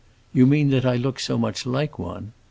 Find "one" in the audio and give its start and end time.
1.99-2.33